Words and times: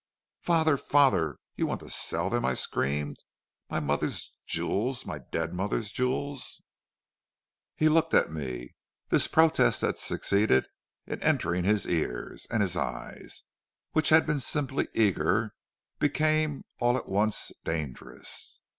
"'Father, 0.41 0.77
father, 0.77 1.37
you 1.55 1.67
want 1.67 1.79
to 1.81 1.87
sell 1.87 2.27
them,' 2.31 2.43
I 2.43 2.55
screamed. 2.55 3.17
'My 3.69 3.79
mother's 3.79 4.33
jewels; 4.47 5.05
my 5.05 5.19
dead 5.19 5.53
mother's 5.53 5.91
jewels!' 5.91 6.63
"He 7.75 7.87
looked 7.87 8.15
at 8.15 8.31
me; 8.31 8.73
this 9.09 9.27
protest 9.27 9.81
had 9.81 9.99
succeeded 9.99 10.65
in 11.05 11.21
entering 11.21 11.65
his 11.65 11.85
ears, 11.85 12.47
and 12.49 12.63
his 12.63 12.75
eye, 12.75 13.21
which 13.91 14.09
had 14.09 14.25
been 14.25 14.39
simply 14.39 14.87
eager, 14.95 15.53
became 15.99 16.65
all 16.79 16.97
at 16.97 17.07
once 17.07 17.51
dangerous. 17.63 18.59